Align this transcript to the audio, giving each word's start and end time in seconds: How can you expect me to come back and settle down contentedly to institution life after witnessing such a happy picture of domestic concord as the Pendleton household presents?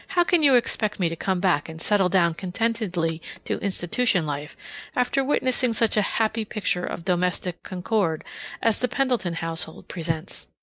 How 0.17 0.23
can 0.23 0.41
you 0.41 0.55
expect 0.55 0.99
me 0.99 1.09
to 1.09 1.15
come 1.15 1.39
back 1.39 1.69
and 1.69 1.79
settle 1.79 2.09
down 2.09 2.33
contentedly 2.33 3.21
to 3.45 3.59
institution 3.59 4.25
life 4.25 4.57
after 4.95 5.23
witnessing 5.23 5.73
such 5.73 5.95
a 5.95 6.01
happy 6.17 6.43
picture 6.43 6.83
of 6.87 7.05
domestic 7.05 7.61
concord 7.61 8.23
as 8.63 8.79
the 8.79 8.87
Pendleton 8.87 9.35
household 9.35 9.87
presents? 9.87 10.47